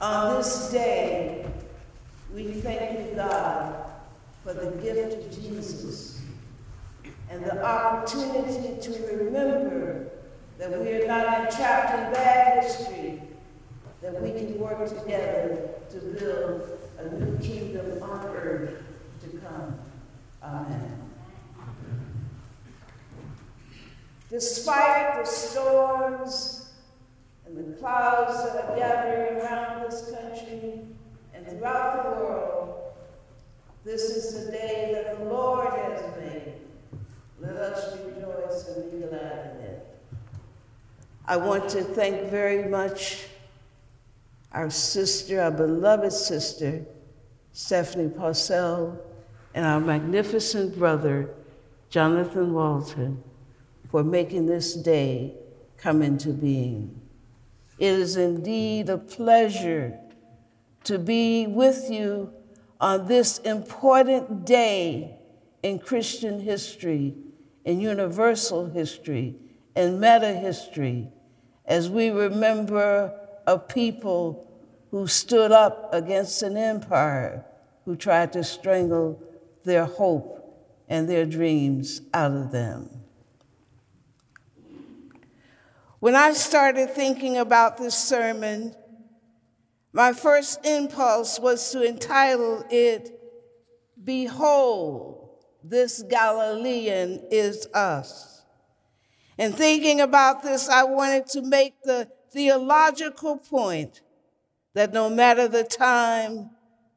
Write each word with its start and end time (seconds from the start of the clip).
On 0.00 0.36
this 0.36 0.70
day, 0.70 1.46
we 2.34 2.52
thank 2.52 2.98
you, 2.98 3.14
God, 3.16 3.86
for 4.44 4.52
the 4.52 4.70
gift 4.82 5.14
of 5.14 5.42
Jesus 5.42 6.20
and 7.30 7.42
the 7.42 7.64
opportunity 7.64 8.78
to 8.80 9.16
remember 9.16 10.10
that 10.58 10.78
we 10.78 10.92
are 10.92 11.06
not 11.06 11.46
entrapped 11.46 11.94
in 11.94 12.12
bad 12.12 12.64
history, 12.64 13.22
that 14.02 14.20
we 14.20 14.32
can 14.32 14.58
work 14.58 14.86
together 14.86 15.70
to 15.90 15.96
build 15.98 16.78
a 16.98 17.08
new 17.14 17.38
kingdom 17.38 18.02
on 18.02 18.26
earth 18.26 18.82
to 19.22 19.38
come. 19.38 19.78
Amen. 20.42 21.10
Despite 24.28 25.24
the 25.24 25.24
storms 25.24 26.55
and 27.46 27.74
the 27.74 27.78
clouds 27.78 28.44
that 28.44 28.64
are 28.64 28.76
gathering 28.76 29.40
around 29.40 29.82
this 29.82 30.10
country 30.10 30.80
and 31.32 31.46
throughout 31.46 32.02
the 32.02 32.10
world, 32.22 32.92
this 33.84 34.02
is 34.02 34.44
the 34.46 34.52
day 34.52 34.90
that 34.92 35.18
the 35.18 35.24
Lord 35.26 35.68
has 35.68 36.02
made. 36.18 36.54
Let 37.40 37.56
us 37.56 37.96
rejoice 38.04 38.68
and 38.68 38.90
be 38.90 39.06
glad 39.06 39.56
in 39.56 39.64
it. 39.64 39.98
I 41.26 41.36
want 41.36 41.68
to 41.70 41.82
thank 41.82 42.30
very 42.30 42.68
much 42.68 43.26
our 44.52 44.70
sister, 44.70 45.40
our 45.40 45.50
beloved 45.50 46.12
sister, 46.12 46.84
Stephanie 47.52 48.08
Paulsell, 48.08 48.98
and 49.54 49.64
our 49.64 49.80
magnificent 49.80 50.76
brother, 50.78 51.30
Jonathan 51.90 52.52
Walton, 52.52 53.22
for 53.90 54.02
making 54.02 54.46
this 54.46 54.74
day 54.74 55.34
come 55.76 56.02
into 56.02 56.30
being. 56.30 57.00
It 57.78 57.92
is 57.92 58.16
indeed 58.16 58.88
a 58.88 58.98
pleasure 58.98 59.98
to 60.84 60.98
be 60.98 61.46
with 61.46 61.90
you 61.90 62.32
on 62.80 63.06
this 63.06 63.38
important 63.38 64.46
day 64.46 65.18
in 65.62 65.78
Christian 65.78 66.40
history, 66.40 67.14
in 67.64 67.80
universal 67.80 68.66
history, 68.66 69.36
in 69.74 70.00
meta 70.00 70.32
history, 70.32 71.08
as 71.66 71.90
we 71.90 72.10
remember 72.10 73.12
a 73.46 73.58
people 73.58 74.48
who 74.90 75.06
stood 75.06 75.52
up 75.52 75.92
against 75.92 76.42
an 76.42 76.56
empire 76.56 77.44
who 77.84 77.96
tried 77.96 78.32
to 78.32 78.42
strangle 78.42 79.22
their 79.64 79.84
hope 79.84 80.64
and 80.88 81.08
their 81.08 81.26
dreams 81.26 82.00
out 82.14 82.32
of 82.32 82.52
them. 82.52 82.88
When 85.98 86.14
I 86.14 86.32
started 86.32 86.90
thinking 86.90 87.38
about 87.38 87.78
this 87.78 87.96
sermon, 87.96 88.74
my 89.92 90.12
first 90.12 90.64
impulse 90.66 91.40
was 91.40 91.70
to 91.72 91.82
entitle 91.82 92.64
it, 92.70 93.18
Behold, 94.02 95.30
this 95.64 96.02
Galilean 96.02 97.26
is 97.30 97.66
us. 97.72 98.44
And 99.38 99.54
thinking 99.54 100.02
about 100.02 100.42
this, 100.42 100.68
I 100.68 100.84
wanted 100.84 101.26
to 101.28 101.42
make 101.42 101.82
the 101.82 102.08
theological 102.30 103.38
point 103.38 104.02
that 104.74 104.92
no 104.92 105.08
matter 105.08 105.48
the 105.48 105.64
time, 105.64 106.50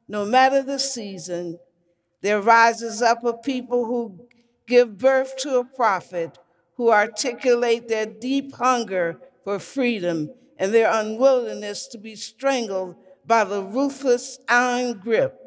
no 0.08 0.26
matter 0.26 0.62
the 0.62 0.78
season, 0.78 1.58
there 2.20 2.42
rises 2.42 3.00
up 3.00 3.24
a 3.24 3.32
people 3.32 3.86
who 3.86 4.26
give 4.66 4.98
birth 4.98 5.36
to 5.38 5.58
a 5.58 5.64
prophet 5.64 6.38
who 6.80 6.90
articulate 6.90 7.88
their 7.88 8.06
deep 8.06 8.54
hunger 8.54 9.20
for 9.44 9.58
freedom 9.58 10.30
and 10.56 10.72
their 10.72 10.90
unwillingness 10.90 11.86
to 11.86 11.98
be 11.98 12.16
strangled 12.16 12.96
by 13.26 13.44
the 13.44 13.62
ruthless 13.62 14.38
iron 14.48 14.94
grip 14.94 15.38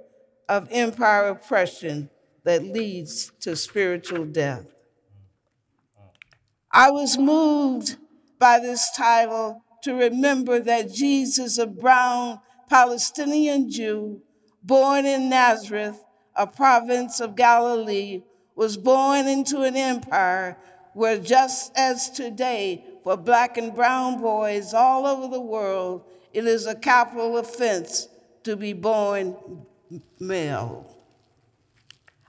of 0.47 0.67
empire 0.69 1.29
oppression 1.29 2.07
that 2.43 2.61
leads 2.63 3.31
to 3.39 3.55
spiritual 3.55 4.25
death. 4.25 4.67
I 6.71 6.91
was 6.91 7.17
moved 7.17 7.97
by 8.37 8.59
this 8.59 8.91
title 8.95 9.63
to 9.81 9.95
remember 9.95 10.59
that 10.59 10.93
Jesus, 10.93 11.57
a 11.57 11.65
brown 11.65 12.41
Palestinian 12.69 13.71
Jew 13.71 14.21
born 14.61 15.07
in 15.07 15.29
Nazareth, 15.29 15.99
a 16.35 16.45
province 16.45 17.19
of 17.19 17.35
Galilee, 17.35 18.21
was 18.55 18.77
born 18.77 19.27
into 19.27 19.63
an 19.63 19.75
empire 19.75 20.59
where, 20.93 21.17
just 21.17 21.71
as 21.75 22.09
today, 22.09 22.85
for 23.03 23.17
black 23.17 23.57
and 23.57 23.75
brown 23.75 24.21
boys 24.21 24.73
all 24.73 25.05
over 25.05 25.27
the 25.27 25.41
world, 25.41 26.03
it 26.31 26.45
is 26.45 26.65
a 26.65 26.75
capital 26.75 27.37
offense 27.37 28.07
to 28.43 28.55
be 28.55 28.73
born 28.73 29.35
male. 30.19 30.89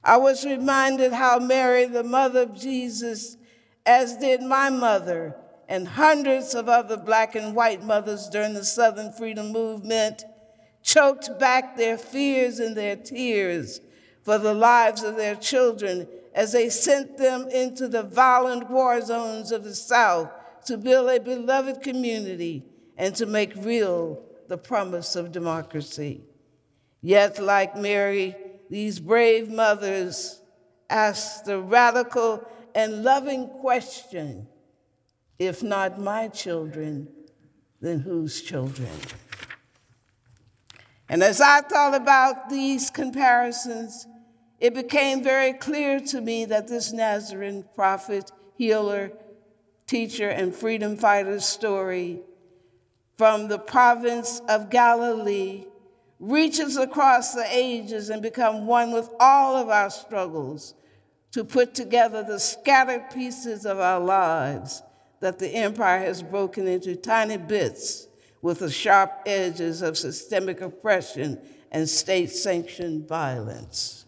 I 0.03 0.19
was 0.19 0.45
reminded 0.45 1.13
how 1.13 1.39
Mary, 1.39 1.87
the 1.87 2.05
mother 2.05 2.43
of 2.43 2.55
Jesus, 2.55 3.37
as 3.87 4.17
did 4.17 4.43
my 4.43 4.69
mother 4.69 5.35
and 5.69 5.89
hundreds 5.89 6.55
of 6.55 6.69
other 6.69 6.97
black 6.97 7.35
and 7.35 7.55
white 7.55 7.83
mothers 7.83 8.29
during 8.29 8.53
the 8.53 8.65
Southern 8.65 9.13
Freedom 9.13 9.51
Movement, 9.51 10.25
choked 10.83 11.39
back 11.39 11.77
their 11.77 11.97
fears 11.97 12.59
and 12.59 12.77
their 12.77 12.97
tears 12.97 13.81
for 14.23 14.37
the 14.37 14.53
lives 14.53 15.03
of 15.03 15.17
their 15.17 15.35
children 15.35 16.07
as 16.35 16.53
they 16.53 16.69
sent 16.69 17.17
them 17.17 17.49
into 17.49 17.87
the 17.89 18.03
violent 18.03 18.69
war 18.69 19.01
zones 19.01 19.53
of 19.53 19.65
the 19.65 19.75
South 19.75 20.31
to 20.67 20.77
build 20.77 21.09
a 21.09 21.21
beloved 21.21 21.81
community 21.83 22.65
and 22.97 23.15
to 23.15 23.27
make 23.27 23.55
real 23.57 24.23
the 24.49 24.59
promise 24.59 25.17
of 25.17 25.33
democracy. 25.33 26.23
Yet, 27.01 27.41
like 27.41 27.77
Mary, 27.77 28.35
these 28.69 28.99
brave 28.99 29.51
mothers 29.51 30.41
asked 30.91 31.45
the 31.45 31.61
radical 31.61 32.47
and 32.75 33.05
loving 33.05 33.49
question 33.49 34.49
if 35.39 35.63
not 35.63 36.01
my 36.01 36.29
children, 36.29 37.09
then 37.81 38.01
whose 38.01 38.41
children? 38.41 38.91
And 41.09 41.23
as 41.23 41.41
I 41.41 41.61
thought 41.61 41.95
about 41.95 42.49
these 42.49 42.91
comparisons, 42.91 44.07
it 44.65 44.73
became 44.73 45.23
very 45.23 45.53
clear 45.53 46.01
to 46.01 46.23
me 46.23 46.47
that 46.47 46.69
this 46.69 46.91
Nazarene 46.91 47.67
prophet, 47.75 48.33
healer, 48.57 49.13
teacher, 49.87 50.31
and 50.31 50.55
freedom 50.55 50.97
fighter's 50.97 51.45
story 51.45 52.21
from 53.19 53.49
the 53.49 53.59
province 53.59 54.41
of 54.49 54.71
Galilee 54.71 55.67
reaches 56.19 56.79
across 56.79 57.35
the 57.35 57.45
ages 57.51 58.09
and 58.09 58.23
become 58.23 58.67
one 58.67 58.91
with 58.91 59.11
all 59.21 59.55
of 59.55 59.69
our 59.69 59.91
struggles 59.91 60.73
to 61.33 61.45
put 61.45 61.75
together 61.75 62.23
the 62.23 62.41
scattered 62.41 63.11
pieces 63.11 63.67
of 63.67 63.79
our 63.79 64.01
lives 64.01 64.83
that 65.21 65.39
the 65.39 65.55
empire 65.57 65.99
has 65.99 66.23
broken 66.23 66.67
into 66.67 66.97
tiny 66.97 67.37
bits 67.37 68.09
with 68.41 68.61
the 68.61 68.71
sharp 68.71 69.13
edges 69.27 69.83
of 69.83 69.99
systemic 69.99 70.63
oppression 70.63 71.39
and 71.71 71.87
state 71.87 72.31
sanctioned 72.31 73.07
violence. 73.07 74.04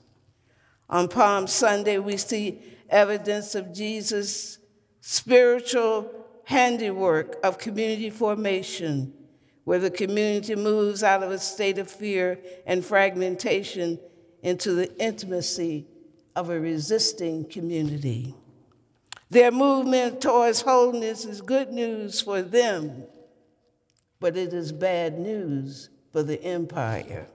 On 0.89 1.09
Palm 1.09 1.47
Sunday, 1.47 1.99
we 1.99 2.17
see 2.17 2.61
evidence 2.89 3.55
of 3.55 3.73
Jesus' 3.73 4.59
spiritual 5.01 6.11
handiwork 6.45 7.37
of 7.45 7.59
community 7.59 8.11
formation, 8.11 9.13
where 9.65 9.81
the 9.81 9.91
community 9.91 10.55
moves 10.55 11.03
out 11.03 11.23
of 11.23 11.31
a 11.31 11.39
state 11.39 11.79
of 11.79 11.91
fear 11.91 12.39
and 12.67 12.85
fragmentation 12.85 13.99
into 14.43 14.73
the 14.73 14.97
intimacy 15.03 15.87
of 16.37 16.51
a 16.51 16.61
resisting 16.61 17.45
community. 17.45 18.35
Their 19.29 19.51
movement 19.51 20.21
towards 20.21 20.61
wholeness 20.61 21.25
is 21.25 21.41
good 21.41 21.73
news 21.73 22.21
for 22.21 22.43
them, 22.43 23.05
but 24.21 24.37
it 24.37 24.53
is 24.53 24.71
bad 24.71 25.19
news 25.19 25.89
for 26.13 26.23
the 26.23 26.41
empire. 26.45 27.27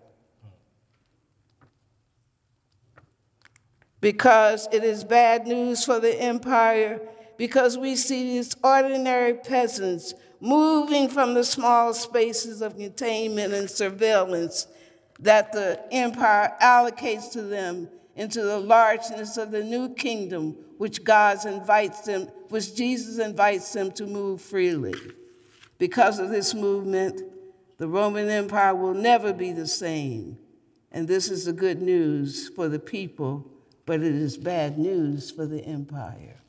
Because 4.02 4.68
it 4.72 4.84
is 4.84 5.04
bad 5.04 5.48
news 5.48 5.86
for 5.86 6.00
the 6.00 6.20
empire, 6.20 7.00
because 7.38 7.78
we 7.78 7.96
see 7.96 8.34
these 8.34 8.56
ordinary 8.64 9.36
peasants 9.36 10.14
moving 10.40 11.08
from 11.08 11.36
the 11.36 11.44
small 11.44 11.94
spaces 11.94 12.62
of 12.62 12.76
containment 12.76 13.54
and 13.54 13.70
surveillance 13.70 14.68
that 15.20 15.52
the 15.54 15.80
empire 15.92 16.54
allocates 16.62 17.32
to 17.32 17.44
them 17.44 17.88
into 18.16 18.42
the 18.42 18.58
largeness 18.58 19.38
of 19.38 19.52
the 19.52 19.64
new 19.64 19.94
kingdom 19.94 20.56
which 20.78 21.04
God 21.04 21.46
invites 21.46 22.02
them, 22.02 22.24
which 22.50 22.76
Jesus 22.76 23.20
invites 23.20 23.72
them 23.72 23.92
to 23.92 24.08
move 24.08 24.42
freely. 24.42 24.96
Because 25.78 26.18
of 26.18 26.30
this 26.30 26.54
movement, 26.56 27.22
the 27.78 27.88
Roman 27.88 28.30
Empire 28.30 28.76
will 28.76 28.94
never 28.94 29.32
be 29.32 29.52
the 29.52 29.68
same. 29.68 30.38
And 30.92 31.08
this 31.08 31.30
is 31.30 31.46
the 31.46 31.54
good 31.54 31.82
news 31.82 32.50
for 32.50 32.68
the 32.68 32.80
people, 32.80 33.51
but 33.86 34.02
it 34.02 34.16
is 34.16 34.38
bad 34.38 34.78
news 34.78 35.32
for 35.32 35.46
the 35.46 35.64
empire. 35.66 36.42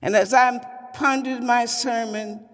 And 0.00 0.14
as 0.14 0.34
I 0.34 0.58
pondered 0.92 1.42
my 1.42 1.64
sermon, 1.64 2.46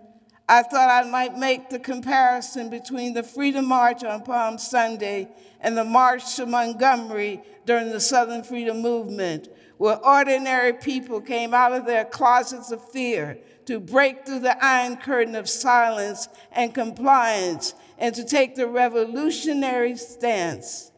I 0.48 0.62
thought 0.62 0.88
I 0.88 1.08
might 1.08 1.36
make 1.36 1.70
the 1.70 1.78
comparison 1.78 2.70
between 2.70 3.14
the 3.14 3.22
Freedom 3.22 3.66
March 3.66 4.02
on 4.02 4.22
Palm 4.22 4.58
Sunday 4.58 5.28
and 5.60 5.76
the 5.76 5.84
March 5.84 6.36
to 6.36 6.46
Montgomery 6.46 7.42
during 7.66 7.90
the 7.90 8.00
Southern 8.00 8.42
Freedom 8.42 8.80
Movement, 8.82 9.48
where 9.78 10.04
ordinary 10.04 10.72
people 10.72 11.20
came 11.20 11.54
out 11.54 11.72
of 11.72 11.86
their 11.86 12.04
closets 12.04 12.72
of 12.72 12.88
fear 12.90 13.38
to 13.66 13.78
break 13.78 14.26
through 14.26 14.40
the 14.40 14.64
iron 14.64 14.96
curtain 14.96 15.36
of 15.36 15.48
silence 15.48 16.28
and 16.50 16.74
compliance 16.74 17.74
and 17.98 18.14
to 18.16 18.24
take 18.24 18.56
the 18.56 18.66
revolutionary 18.66 19.96
stance 19.96 20.90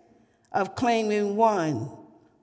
of 0.53 0.75
claiming 0.75 1.37
one 1.37 1.91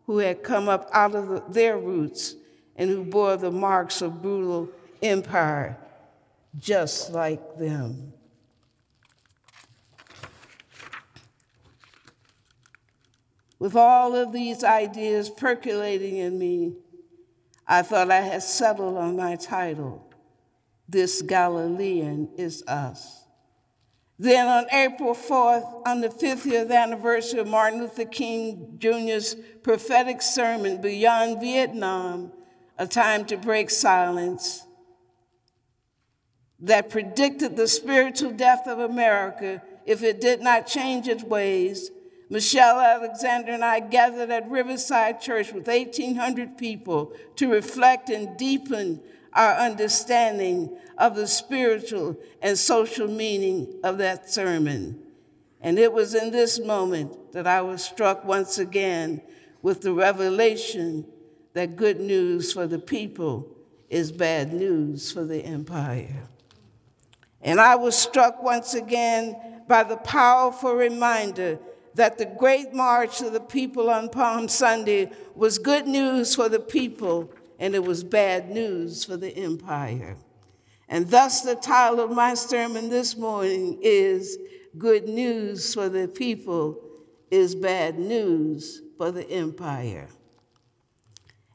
who 0.09 0.17
had 0.17 0.41
come 0.41 0.67
up 0.67 0.89
out 0.91 1.13
of 1.13 1.27
the, 1.27 1.43
their 1.49 1.77
roots 1.77 2.33
and 2.75 2.89
who 2.89 3.03
bore 3.03 3.37
the 3.37 3.51
marks 3.51 4.01
of 4.01 4.23
brutal 4.23 4.67
empire 5.03 5.77
just 6.57 7.11
like 7.11 7.59
them. 7.59 8.11
With 13.59 13.75
all 13.75 14.15
of 14.15 14.33
these 14.33 14.63
ideas 14.63 15.29
percolating 15.29 16.17
in 16.17 16.39
me, 16.39 16.73
I 17.67 17.83
thought 17.83 18.09
I 18.09 18.21
had 18.21 18.41
settled 18.41 18.97
on 18.97 19.15
my 19.15 19.35
title 19.35 20.11
This 20.87 21.21
Galilean 21.21 22.29
is 22.35 22.63
Us. 22.67 23.18
Then 24.21 24.47
on 24.47 24.65
April 24.73 25.15
4th, 25.15 25.87
on 25.87 26.01
the 26.01 26.09
50th 26.09 26.69
anniversary 26.69 27.39
of 27.39 27.47
Martin 27.47 27.79
Luther 27.79 28.03
King 28.03 28.75
Jr.'s 28.77 29.37
prophetic 29.63 30.21
sermon, 30.21 30.81
Beyond 30.81 31.39
Vietnam, 31.39 32.33
A 32.77 32.85
Time 32.85 33.23
to 33.25 33.37
Break 33.37 33.69
Silence, 33.69 34.65
that 36.59 36.89
predicted 36.89 37.55
the 37.55 37.67
spiritual 37.69 38.31
death 38.31 38.67
of 38.67 38.79
America 38.79 39.61
if 39.85 40.03
it 40.03 40.19
did 40.19 40.41
not 40.41 40.67
change 40.67 41.07
its 41.07 41.23
ways, 41.23 41.89
Michelle 42.29 42.79
Alexander 42.79 43.53
and 43.53 43.65
I 43.65 43.79
gathered 43.79 44.29
at 44.29 44.49
Riverside 44.49 45.19
Church 45.19 45.51
with 45.51 45.67
1,800 45.67 46.57
people 46.57 47.13
to 47.37 47.51
reflect 47.51 48.09
and 48.09 48.37
deepen 48.37 49.01
our 49.33 49.53
understanding 49.53 50.77
of 50.97 51.15
the 51.15 51.27
spiritual 51.27 52.17
and 52.41 52.57
social 52.57 53.07
meaning 53.07 53.79
of 53.83 53.97
that 53.97 54.29
sermon. 54.29 54.99
And 55.61 55.79
it 55.79 55.91
was 55.91 56.13
in 56.13 56.31
this 56.31 56.59
moment 56.59 57.33
that 57.33 57.47
I 57.47 57.61
was 57.61 57.83
struck 57.83 58.23
once 58.23 58.59
again 58.59 59.21
with 59.61 59.81
the 59.81 59.93
revelation 59.93 61.05
that 61.53 61.75
good 61.75 61.99
news 61.99 62.53
for 62.53 62.67
the 62.67 62.79
people 62.79 63.55
is 63.89 64.11
bad 64.11 64.53
news 64.53 65.11
for 65.11 65.25
the 65.25 65.43
empire. 65.43 66.27
And 67.41 67.59
I 67.59 67.75
was 67.75 67.97
struck 67.97 68.43
once 68.43 68.75
again 68.75 69.35
by 69.67 69.83
the 69.83 69.97
powerful 69.97 70.73
reminder 70.73 71.59
that 71.95 72.17
the 72.17 72.25
great 72.25 72.73
march 72.73 73.21
of 73.21 73.33
the 73.33 73.39
people 73.39 73.89
on 73.89 74.09
Palm 74.09 74.47
Sunday 74.47 75.11
was 75.35 75.57
good 75.57 75.87
news 75.87 76.35
for 76.35 76.49
the 76.49 76.59
people 76.59 77.31
and 77.59 77.75
it 77.75 77.83
was 77.83 78.03
bad 78.03 78.49
news 78.49 79.03
for 79.03 79.17
the 79.17 79.35
empire. 79.35 80.15
And 80.87 81.07
thus, 81.09 81.41
the 81.41 81.55
title 81.55 81.99
of 81.99 82.11
my 82.11 82.33
sermon 82.33 82.89
this 82.89 83.15
morning 83.15 83.77
is 83.81 84.37
Good 84.77 85.07
News 85.07 85.73
for 85.73 85.89
the 85.89 86.07
People 86.07 86.81
is 87.29 87.53
Bad 87.53 87.99
News 87.99 88.81
for 88.97 89.11
the 89.11 89.29
Empire. 89.29 90.07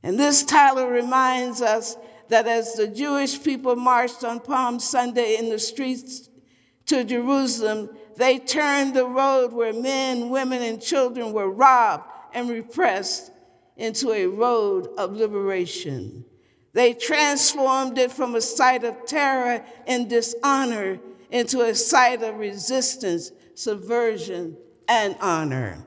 And 0.05 0.21
this 0.21 0.45
title 0.45 0.87
reminds 0.87 1.63
us 1.63 1.97
that 2.29 2.47
as 2.47 2.75
the 2.75 2.87
Jewish 2.87 3.43
people 3.43 3.75
marched 3.75 4.23
on 4.23 4.41
Palm 4.41 4.79
Sunday 4.79 5.37
in 5.39 5.49
the 5.49 5.59
streets 5.59 6.29
to 6.87 7.03
Jerusalem, 7.05 7.91
they 8.17 8.39
turned 8.39 8.95
the 8.95 9.07
road 9.07 9.53
where 9.53 9.73
men, 9.73 10.31
women, 10.31 10.63
and 10.63 10.81
children 10.81 11.33
were 11.33 11.51
robbed 11.51 12.05
and 12.33 12.49
repressed 12.49 13.31
into 13.77 14.13
a 14.13 14.27
road 14.27 14.89
of 14.97 15.13
liberation. 15.13 16.25
They 16.73 16.93
transformed 16.93 17.99
it 17.99 18.11
from 18.11 18.35
a 18.35 18.41
site 18.41 18.85
of 18.85 19.07
terror 19.07 19.65
and 19.87 20.11
dishonor 20.11 20.99
into 21.31 21.63
a 21.63 21.75
site 21.75 22.23
of 22.23 22.37
resistance, 22.37 23.33
subversion, 23.55 24.57
and 24.89 25.17
honor. 25.21 25.85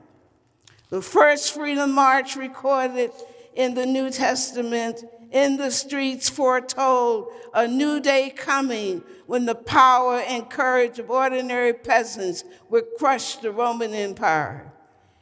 The 0.90 1.02
first 1.02 1.54
Freedom 1.54 1.92
March 1.92 2.36
recorded 2.36 3.10
in 3.54 3.74
the 3.74 3.84
New 3.84 4.10
Testament 4.10 5.04
in 5.30 5.56
the 5.56 5.70
streets 5.70 6.28
foretold 6.28 7.32
a 7.54 7.66
new 7.66 8.00
day 8.00 8.30
coming 8.30 9.02
when 9.26 9.44
the 9.44 9.54
power 9.54 10.16
and 10.20 10.48
courage 10.48 10.98
of 10.98 11.10
ordinary 11.10 11.72
peasants 11.72 12.44
would 12.70 12.84
crush 12.98 13.36
the 13.36 13.50
Roman 13.50 13.92
Empire. 13.92 14.72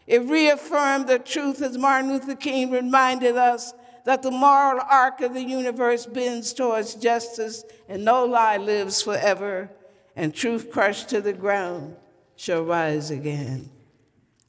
It 0.07 0.23
reaffirmed 0.23 1.09
the 1.09 1.19
truth, 1.19 1.61
as 1.61 1.77
Martin 1.77 2.13
Luther 2.13 2.37
King 2.37 2.71
reminded 2.71 3.37
us, 3.37 3.75
that 4.05 4.23
the 4.23 4.31
moral 4.31 4.81
arc 4.89 5.21
of 5.21 5.35
the 5.35 5.43
universe 5.43 6.07
bends 6.07 6.53
towards 6.53 6.95
justice, 6.95 7.65
and 7.89 8.05
no 8.05 8.25
lie 8.25 8.57
lives 8.57 9.03
forever, 9.03 9.69
and 10.15 10.33
truth 10.33 10.71
crushed 10.71 11.09
to 11.09 11.21
the 11.21 11.33
ground 11.33 11.97
shall 12.37 12.63
rise 12.63 13.11
again. 13.11 13.69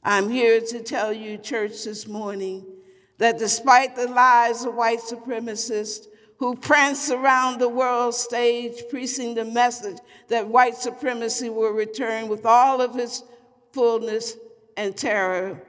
I'm 0.04 0.30
here 0.30 0.60
to 0.60 0.82
tell 0.82 1.12
you, 1.12 1.36
church, 1.38 1.84
this 1.84 2.06
morning 2.06 2.64
that 3.18 3.38
despite 3.38 3.96
the 3.96 4.08
lies 4.08 4.64
of 4.64 4.74
white 4.74 5.00
supremacists 5.00 6.06
who 6.38 6.54
prance 6.54 7.10
around 7.10 7.60
the 7.60 7.68
world 7.68 8.14
stage 8.14 8.82
preaching 8.90 9.34
the 9.34 9.44
message 9.44 9.98
that 10.28 10.46
white 10.46 10.76
supremacy 10.76 11.50
will 11.50 11.72
return 11.72 12.28
with 12.28 12.46
all 12.46 12.80
of 12.80 12.96
its 12.96 13.24
fullness 13.72 14.36
and 14.76 14.96
terror, 14.96 15.60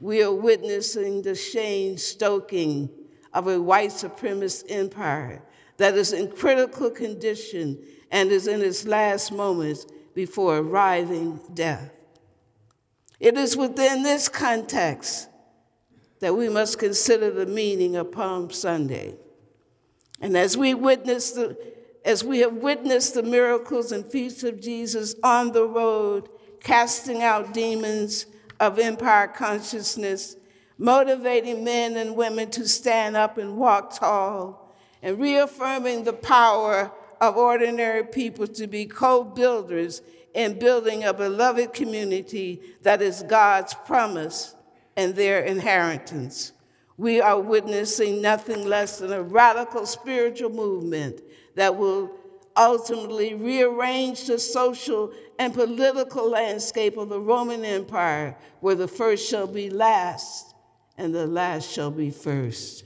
we 0.00 0.22
are 0.22 0.32
witnessing 0.32 1.22
the 1.22 1.34
shame 1.34 1.98
stoking 1.98 2.88
of 3.32 3.48
a 3.48 3.60
white 3.60 3.90
supremacist 3.90 4.64
empire 4.68 5.42
that 5.76 5.94
is 5.94 6.12
in 6.12 6.30
critical 6.30 6.90
condition 6.90 7.76
and 8.12 8.30
is 8.30 8.46
in 8.46 8.62
its 8.62 8.86
last 8.86 9.32
moments 9.32 9.86
before 10.14 10.58
arriving 10.58 11.40
death. 11.52 11.90
It 13.18 13.36
is 13.36 13.56
within 13.56 14.04
this 14.04 14.28
context 14.28 15.28
that 16.24 16.34
we 16.34 16.48
must 16.48 16.78
consider 16.78 17.30
the 17.30 17.44
meaning 17.44 17.96
of 17.96 18.10
Palm 18.10 18.50
Sunday. 18.50 19.14
And 20.22 20.38
as 20.38 20.56
we 20.56 20.72
witness 20.72 21.32
the 21.32 21.54
as 22.02 22.24
we 22.24 22.38
have 22.38 22.54
witnessed 22.54 23.12
the 23.12 23.22
miracles 23.22 23.92
and 23.92 24.10
feats 24.10 24.42
of 24.42 24.58
Jesus 24.58 25.14
on 25.22 25.52
the 25.52 25.66
road, 25.66 26.30
casting 26.60 27.22
out 27.22 27.52
demons 27.52 28.24
of 28.58 28.78
empire 28.78 29.26
consciousness, 29.28 30.36
motivating 30.78 31.62
men 31.62 31.94
and 31.98 32.16
women 32.16 32.50
to 32.52 32.66
stand 32.66 33.18
up 33.18 33.36
and 33.36 33.58
walk 33.58 33.94
tall, 33.94 34.74
and 35.02 35.18
reaffirming 35.18 36.04
the 36.04 36.14
power 36.14 36.90
of 37.20 37.36
ordinary 37.36 38.02
people 38.02 38.46
to 38.46 38.66
be 38.66 38.86
co 38.86 39.24
builders 39.24 40.00
in 40.32 40.58
building 40.58 41.04
a 41.04 41.12
beloved 41.12 41.74
community 41.74 42.62
that 42.80 43.02
is 43.02 43.22
God's 43.24 43.74
promise 43.74 44.54
and 44.96 45.14
their 45.14 45.40
inheritance. 45.40 46.52
We 46.96 47.20
are 47.20 47.40
witnessing 47.40 48.22
nothing 48.22 48.66
less 48.66 48.98
than 48.98 49.12
a 49.12 49.22
radical 49.22 49.86
spiritual 49.86 50.50
movement 50.50 51.20
that 51.56 51.76
will 51.76 52.12
ultimately 52.56 53.34
rearrange 53.34 54.26
the 54.26 54.38
social 54.38 55.12
and 55.38 55.52
political 55.52 56.30
landscape 56.30 56.96
of 56.96 57.08
the 57.08 57.18
Roman 57.18 57.64
Empire, 57.64 58.36
where 58.60 58.76
the 58.76 58.88
first 58.88 59.28
shall 59.28 59.48
be 59.48 59.70
last 59.70 60.54
and 60.96 61.14
the 61.14 61.26
last 61.26 61.70
shall 61.70 61.90
be 61.90 62.10
first. 62.10 62.84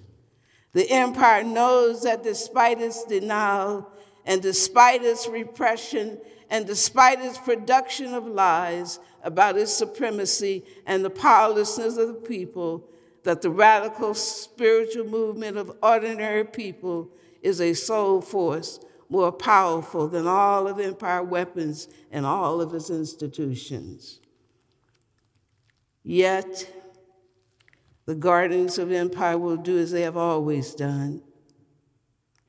The 0.72 0.90
empire 0.90 1.44
knows 1.44 2.02
that 2.02 2.22
despite 2.22 2.80
its 2.80 3.04
denial 3.04 3.90
and 4.24 4.40
despite 4.40 5.02
its 5.02 5.28
repression 5.28 6.18
and 6.50 6.66
despite 6.66 7.20
its 7.20 7.38
production 7.38 8.14
of 8.14 8.26
lies, 8.26 9.00
about 9.28 9.58
its 9.58 9.70
supremacy 9.70 10.64
and 10.86 11.04
the 11.04 11.10
powerlessness 11.10 11.98
of 11.98 12.08
the 12.08 12.14
people, 12.14 12.88
that 13.24 13.42
the 13.42 13.50
radical 13.50 14.14
spiritual 14.14 15.04
movement 15.04 15.58
of 15.58 15.76
ordinary 15.82 16.44
people 16.44 17.10
is 17.42 17.60
a 17.60 17.74
soul 17.74 18.22
force 18.22 18.80
more 19.10 19.30
powerful 19.30 20.08
than 20.08 20.26
all 20.26 20.66
of 20.66 20.80
empire 20.80 21.22
weapons 21.22 21.88
and 22.10 22.24
all 22.24 22.62
of 22.62 22.72
its 22.72 22.88
institutions. 22.88 24.20
Yet, 26.02 26.72
the 28.06 28.14
guardians 28.14 28.78
of 28.78 28.90
empire 28.90 29.36
will 29.36 29.58
do 29.58 29.76
as 29.78 29.90
they 29.90 30.02
have 30.02 30.16
always 30.16 30.74
done. 30.74 31.22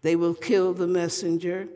They 0.02 0.16
will 0.16 0.34
kill 0.34 0.74
the 0.74 0.88
messenger 0.88 1.68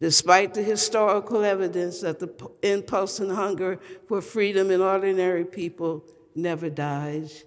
Despite 0.00 0.54
the 0.54 0.62
historical 0.62 1.44
evidence 1.44 2.00
that 2.02 2.20
the 2.20 2.30
impulse 2.62 3.18
and 3.18 3.32
hunger 3.32 3.80
for 4.06 4.20
freedom 4.20 4.70
in 4.70 4.80
ordinary 4.80 5.44
people 5.44 6.04
never 6.34 6.70
dies, 6.70 7.44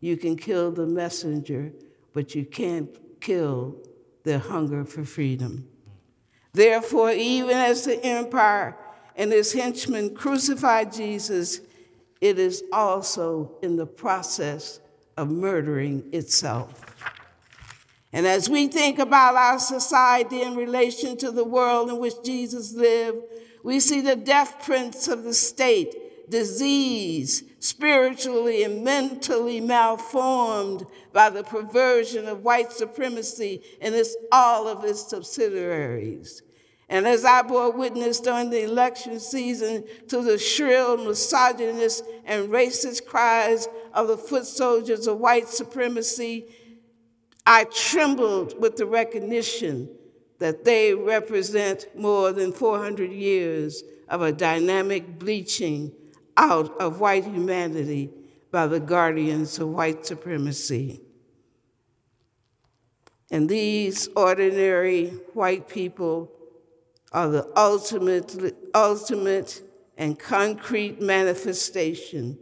you 0.00 0.16
can 0.16 0.36
kill 0.36 0.70
the 0.70 0.86
messenger, 0.86 1.72
but 2.12 2.34
you 2.34 2.44
can't 2.44 3.20
kill 3.20 3.76
their 4.22 4.38
hunger 4.38 4.84
for 4.84 5.04
freedom. 5.04 5.68
Therefore, 6.52 7.10
even 7.10 7.56
as 7.56 7.84
the 7.84 8.02
empire 8.04 8.76
and 9.16 9.32
his 9.32 9.52
henchmen 9.52 10.14
crucified 10.14 10.92
Jesus, 10.92 11.60
it 12.20 12.38
is 12.38 12.64
also 12.72 13.56
in 13.62 13.76
the 13.76 13.86
process 13.86 14.80
of 15.16 15.30
murdering 15.30 16.08
itself. 16.12 16.80
And 18.14 18.28
as 18.28 18.48
we 18.48 18.68
think 18.68 19.00
about 19.00 19.34
our 19.34 19.58
society 19.58 20.40
in 20.40 20.54
relation 20.54 21.16
to 21.16 21.32
the 21.32 21.42
world 21.42 21.90
in 21.90 21.98
which 21.98 22.14
Jesus 22.24 22.72
lived, 22.72 23.18
we 23.64 23.80
see 23.80 24.00
the 24.02 24.14
death 24.14 24.62
prints 24.64 25.08
of 25.08 25.24
the 25.24 25.34
state, 25.34 26.30
disease, 26.30 27.42
spiritually 27.58 28.62
and 28.62 28.84
mentally 28.84 29.60
malformed 29.60 30.86
by 31.12 31.28
the 31.28 31.42
perversion 31.42 32.28
of 32.28 32.44
white 32.44 32.70
supremacy 32.70 33.60
and 33.80 33.96
its, 33.96 34.14
all 34.30 34.68
of 34.68 34.84
its 34.84 35.08
subsidiaries. 35.08 36.42
And 36.88 37.08
as 37.08 37.24
I 37.24 37.42
bore 37.42 37.72
witness 37.72 38.20
during 38.20 38.50
the 38.50 38.62
election 38.62 39.18
season 39.18 39.82
to 40.06 40.22
the 40.22 40.38
shrill, 40.38 40.98
misogynist, 40.98 42.04
and 42.24 42.48
racist 42.50 43.06
cries 43.06 43.66
of 43.92 44.06
the 44.06 44.18
foot 44.18 44.46
soldiers 44.46 45.08
of 45.08 45.18
white 45.18 45.48
supremacy, 45.48 46.46
I 47.46 47.64
trembled 47.64 48.60
with 48.60 48.76
the 48.76 48.86
recognition 48.86 49.88
that 50.38 50.64
they 50.64 50.94
represent 50.94 51.86
more 51.94 52.32
than 52.32 52.52
400 52.52 53.12
years 53.12 53.82
of 54.08 54.22
a 54.22 54.32
dynamic 54.32 55.18
bleaching 55.18 55.92
out 56.36 56.80
of 56.80 57.00
white 57.00 57.24
humanity 57.24 58.10
by 58.50 58.66
the 58.66 58.80
guardians 58.80 59.58
of 59.58 59.68
white 59.68 60.06
supremacy. 60.06 61.00
And 63.30 63.48
these 63.48 64.08
ordinary 64.16 65.08
white 65.34 65.68
people 65.68 66.30
are 67.12 67.28
the 67.28 67.48
ultimate, 67.56 68.54
ultimate 68.74 69.62
and 69.96 70.18
concrete 70.18 71.00
manifestation 71.00 72.38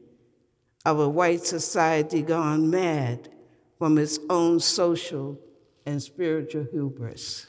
of 0.84 0.98
a 0.98 1.08
white 1.08 1.44
society 1.44 2.22
gone 2.22 2.70
mad 2.70 3.31
from 3.82 3.98
its 3.98 4.20
own 4.30 4.60
social 4.60 5.36
and 5.86 6.00
spiritual 6.00 6.64
hubris. 6.70 7.48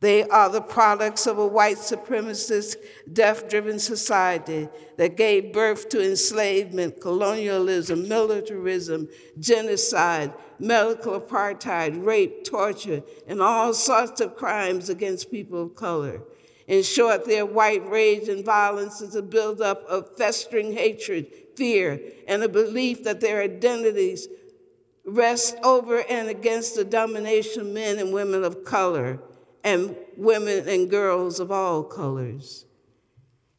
They 0.00 0.22
are 0.22 0.48
the 0.48 0.62
products 0.62 1.26
of 1.26 1.36
a 1.36 1.46
white 1.46 1.76
supremacist, 1.76 2.76
death 3.12 3.46
driven 3.46 3.78
society 3.78 4.70
that 4.96 5.18
gave 5.18 5.52
birth 5.52 5.90
to 5.90 6.02
enslavement, 6.02 7.02
colonialism, 7.02 8.08
militarism, 8.08 9.06
genocide, 9.38 10.32
medical 10.58 11.20
apartheid, 11.20 12.02
rape, 12.02 12.42
torture, 12.44 13.02
and 13.26 13.42
all 13.42 13.74
sorts 13.74 14.22
of 14.22 14.34
crimes 14.34 14.88
against 14.88 15.30
people 15.30 15.64
of 15.64 15.74
color. 15.74 16.22
In 16.66 16.82
short, 16.82 17.26
their 17.26 17.44
white 17.44 17.86
rage 17.86 18.30
and 18.30 18.46
violence 18.46 19.02
is 19.02 19.14
a 19.14 19.20
buildup 19.20 19.84
of 19.84 20.16
festering 20.16 20.72
hatred, 20.72 21.26
fear, 21.54 22.00
and 22.26 22.42
a 22.42 22.48
belief 22.48 23.04
that 23.04 23.20
their 23.20 23.42
identities 23.42 24.26
rest 25.08 25.56
over 25.62 26.02
and 26.08 26.28
against 26.28 26.76
the 26.76 26.84
domination 26.84 27.62
of 27.62 27.66
men 27.68 27.98
and 27.98 28.12
women 28.12 28.44
of 28.44 28.64
color 28.64 29.18
and 29.64 29.96
women 30.16 30.68
and 30.68 30.90
girls 30.90 31.40
of 31.40 31.50
all 31.50 31.82
colors. 31.82 32.66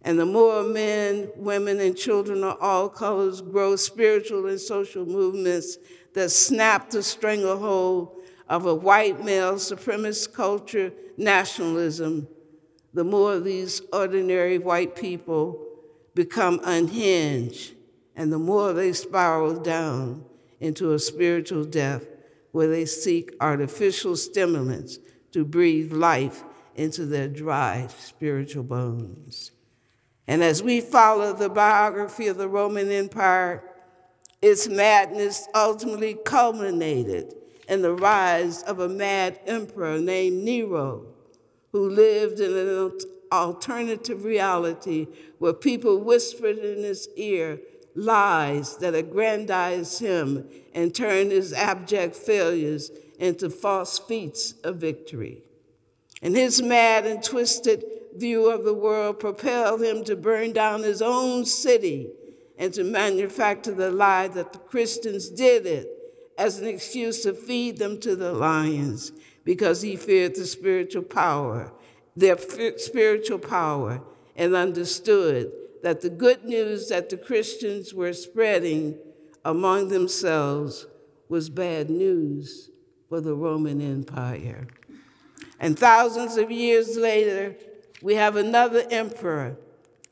And 0.01 0.17
the 0.17 0.25
more 0.25 0.63
men, 0.63 1.29
women, 1.35 1.79
and 1.79 1.95
children 1.95 2.43
of 2.43 2.57
all 2.61 2.87
colors 2.87 3.41
grow 3.41 3.75
spiritual 3.75 4.47
and 4.47 4.59
social 4.59 5.05
movements 5.05 5.77
that 6.13 6.29
snap 6.29 6.89
the 6.89 7.03
stranglehold 7.03 8.15
of 8.47 8.65
a 8.65 8.73
white 8.73 9.23
male 9.23 9.55
supremacist 9.55 10.33
culture 10.33 10.91
nationalism, 11.17 12.27
the 12.93 13.03
more 13.03 13.39
these 13.39 13.81
ordinary 13.91 14.57
white 14.57 14.95
people 14.95 15.65
become 16.15 16.59
unhinged 16.63 17.73
and 18.15 18.31
the 18.33 18.39
more 18.39 18.73
they 18.73 18.93
spiral 18.93 19.53
down 19.53 20.25
into 20.59 20.93
a 20.93 20.99
spiritual 20.99 21.63
death 21.63 22.05
where 22.51 22.67
they 22.67 22.85
seek 22.85 23.35
artificial 23.39 24.15
stimulants 24.15 24.99
to 25.31 25.45
breathe 25.45 25.93
life 25.93 26.43
into 26.75 27.05
their 27.05 27.27
dry 27.27 27.87
spiritual 27.97 28.63
bones. 28.63 29.51
And 30.27 30.43
as 30.43 30.61
we 30.61 30.81
follow 30.81 31.33
the 31.33 31.49
biography 31.49 32.27
of 32.27 32.37
the 32.37 32.47
Roman 32.47 32.91
Empire, 32.91 33.63
its 34.41 34.67
madness 34.67 35.47
ultimately 35.53 36.17
culminated 36.23 37.33
in 37.67 37.81
the 37.81 37.93
rise 37.93 38.63
of 38.63 38.79
a 38.79 38.89
mad 38.89 39.39
emperor 39.45 39.99
named 39.99 40.43
Nero, 40.43 41.05
who 41.71 41.89
lived 41.89 42.39
in 42.39 42.55
an 42.55 42.99
alternative 43.31 44.23
reality 44.23 45.07
where 45.37 45.53
people 45.53 45.99
whispered 45.99 46.57
in 46.57 46.83
his 46.83 47.09
ear 47.15 47.59
lies 47.95 48.77
that 48.77 48.95
aggrandize 48.95 49.99
him 49.99 50.47
and 50.73 50.93
turn 50.93 51.29
his 51.29 51.53
abject 51.53 52.15
failures 52.15 52.91
into 53.17 53.49
false 53.49 53.99
feats 53.99 54.53
of 54.63 54.77
victory. 54.77 55.43
And 56.21 56.35
his 56.35 56.61
mad 56.61 57.05
and 57.05 57.23
twisted 57.23 57.83
view 58.15 58.49
of 58.49 58.65
the 58.65 58.73
world 58.73 59.19
propelled 59.19 59.81
him 59.81 60.03
to 60.05 60.15
burn 60.15 60.51
down 60.51 60.83
his 60.83 61.01
own 61.01 61.45
city 61.45 62.09
and 62.57 62.73
to 62.73 62.83
manufacture 62.83 63.73
the 63.73 63.91
lie 63.91 64.27
that 64.27 64.51
the 64.53 64.59
Christians 64.59 65.29
did 65.29 65.65
it 65.65 65.87
as 66.37 66.59
an 66.59 66.67
excuse 66.67 67.23
to 67.23 67.33
feed 67.33 67.77
them 67.77 67.99
to 67.99 68.15
the 68.15 68.33
lions 68.33 69.11
because 69.43 69.81
he 69.81 69.95
feared 69.95 70.35
the 70.35 70.45
spiritual 70.45 71.03
power, 71.03 71.71
their 72.15 72.37
spiritual 72.77 73.39
power, 73.39 74.01
and 74.35 74.55
understood 74.55 75.51
that 75.81 76.01
the 76.01 76.09
good 76.09 76.45
news 76.45 76.89
that 76.89 77.09
the 77.09 77.17
Christians 77.17 77.93
were 77.93 78.13
spreading 78.13 78.97
among 79.45 79.89
themselves 79.89 80.87
was 81.29 81.49
bad 81.49 81.89
news 81.89 82.69
for 83.07 83.21
the 83.21 83.33
Roman 83.33 83.81
Empire. 83.81 84.67
And 85.59 85.77
thousands 85.77 86.37
of 86.37 86.51
years 86.51 86.97
later, 86.97 87.55
we 88.01 88.15
have 88.15 88.35
another 88.35 88.85
emperor 88.89 89.57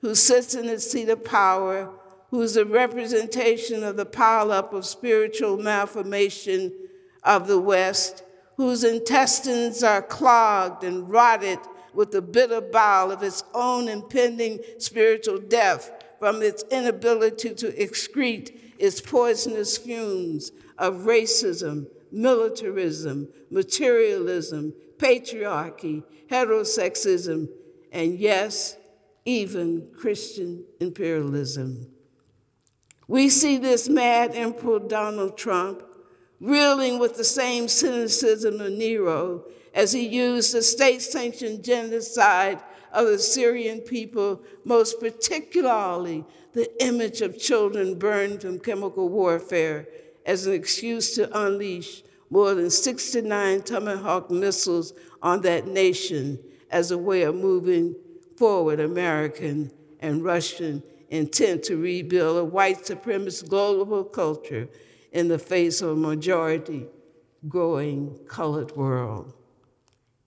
who 0.02 0.14
sits 0.16 0.54
in 0.56 0.68
the 0.68 0.80
seat 0.80 1.10
of 1.10 1.24
power, 1.24 1.90
who's 2.32 2.58
a 2.58 2.66
representation 2.66 3.84
of 3.84 3.98
the 3.98 4.06
pileup 4.06 4.74
of 4.74 4.86
spiritual 4.86 5.58
malformation 5.58 6.74
of 7.24 7.48
the 7.48 7.60
West, 7.60 8.24
whose 8.58 8.84
intestines 8.84 9.84
are 9.84 10.02
clogged 10.02 10.84
and 10.84 11.10
rotted 11.10 11.60
with 11.94 12.12
the 12.12 12.22
bitter 12.22 12.62
bile 12.62 13.12
of 13.12 13.24
its 13.24 13.44
own 13.54 13.88
impending 13.88 14.60
spiritual 14.78 15.40
death 15.40 15.92
from 16.20 16.42
its 16.42 16.64
inability 16.72 17.54
to 17.54 17.72
excrete 17.74 18.60
its 18.80 19.02
poisonous 19.02 19.78
fumes 19.78 20.52
of 20.78 20.96
racism, 21.02 21.88
militarism, 22.12 23.28
materialism, 23.50 24.74
patriarchy, 24.98 26.04
heterosexism, 26.30 27.48
and 27.92 28.20
yes, 28.20 28.78
even 29.26 29.90
Christian 29.96 30.64
imperialism. 30.80 31.88
We 33.08 33.30
see 33.30 33.58
this 33.58 33.88
mad 33.88 34.36
Emperor 34.36 34.80
Donald 34.80 35.38
Trump 35.38 35.84
reeling 36.40 37.00
with 37.00 37.18
the 37.18 37.24
same 37.24 37.68
cynicism 37.68 38.60
of 38.60 38.72
Nero 38.72 39.46
as 39.78 39.92
he 39.92 40.08
used 40.08 40.56
the 40.56 40.62
state 40.64 41.04
sanctioned 41.04 41.64
genocide 41.64 42.60
of 42.92 43.06
the 43.06 43.20
Syrian 43.20 43.80
people, 43.80 44.42
most 44.66 45.00
particularly 45.00 46.26
the 46.54 46.84
image 46.84 47.22
of 47.22 47.38
children 47.38 47.94
burned 47.94 48.42
from 48.42 48.60
chemical 48.60 49.08
warfare, 49.08 49.88
as 50.26 50.48
an 50.48 50.54
excuse 50.54 51.14
to 51.14 51.46
unleash 51.46 52.02
more 52.32 52.56
than 52.56 52.72
69 52.72 53.62
Tomahawk 53.62 54.32
missiles 54.32 54.94
on 55.22 55.42
that 55.42 55.68
nation 55.68 56.40
as 56.72 56.90
a 56.90 56.98
way 56.98 57.22
of 57.22 57.36
moving 57.36 57.96
forward 58.36 58.80
American 58.80 59.72
and 60.00 60.24
Russian 60.24 60.82
intent 61.10 61.62
to 61.66 61.78
rebuild 61.78 62.38
a 62.38 62.44
white 62.44 62.80
supremacist 62.80 63.48
global 63.48 64.04
culture 64.04 64.68
in 65.12 65.28
the 65.28 65.40
face 65.40 65.82
of 65.84 65.90
a 65.92 65.96
majority 65.96 66.88
growing 67.48 68.18
colored 68.28 68.76
world. 68.76 69.37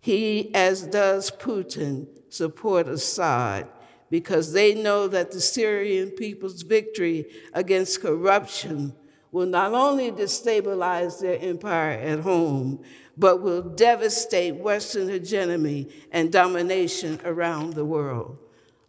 He, 0.01 0.53
as 0.55 0.83
does 0.83 1.31
Putin, 1.31 2.07
support 2.31 2.89
Assad 2.89 3.69
because 4.09 4.53
they 4.53 4.75
know 4.75 5.07
that 5.09 5.31
the 5.31 5.41
Syrian 5.41 6.11
people's 6.11 6.63
victory 6.63 7.27
against 7.53 8.01
corruption 8.01 8.95
will 9.31 9.47
not 9.47 9.73
only 9.73 10.11
destabilize 10.11 11.21
their 11.21 11.39
empire 11.39 11.93
at 11.93 12.21
home, 12.21 12.83
but 13.17 13.43
will 13.43 13.63
devastate 13.63 14.57
Western 14.57 15.09
hegemony 15.09 15.89
and 16.11 16.33
domination 16.33 17.21
around 17.25 17.75
the 17.75 17.85
world. 17.85 18.39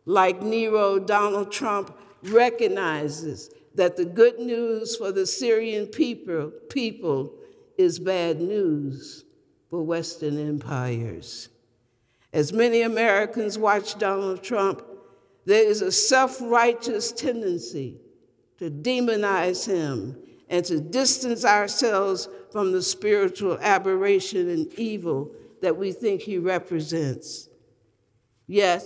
Like 0.06 0.42
Nero, 0.42 0.98
Donald 0.98 1.52
Trump 1.52 1.96
recognizes 2.24 3.52
that 3.76 3.98
the 3.98 4.06
good 4.06 4.40
news 4.40 4.96
for 4.96 5.12
the 5.12 5.28
Syrian 5.28 5.88
people, 5.88 6.52
people 6.70 7.34
is 7.78 8.00
bad 8.00 8.40
news 8.42 9.26
for 9.72 9.82
Western 9.82 10.38
empires. 10.38 11.48
As 12.34 12.52
many 12.54 12.82
Americans 12.82 13.58
watch 13.58 13.98
Donald 13.98 14.44
Trump, 14.44 14.84
there 15.46 15.68
is 15.68 15.82
a 15.82 15.92
self 15.92 16.40
righteous 16.42 17.12
tendency 17.12 18.00
to 18.60 18.70
demonize 18.70 19.66
him 19.66 20.18
and 20.50 20.64
to 20.66 20.80
distance 20.80 21.46
ourselves 21.46 22.28
from 22.52 22.74
the 22.74 22.82
spiritual 22.82 23.58
aberration 23.62 24.50
and 24.50 24.72
evil 24.74 25.32
that 25.62 25.78
we 25.78 25.94
think 25.94 26.22
he 26.22 26.38
represents. 26.38 27.48
Yet, 28.48 28.84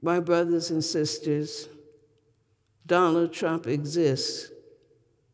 my 0.00 0.20
brothers 0.20 0.70
and 0.70 0.84
sisters, 0.84 1.68
Donald 2.86 3.32
Trump 3.32 3.66
exists 3.66 4.52